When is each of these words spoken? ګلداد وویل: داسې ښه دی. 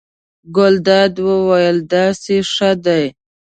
ګلداد 0.55 1.13
وویل: 1.27 1.77
داسې 1.93 2.35
ښه 2.53 2.71
دی. 2.85 3.05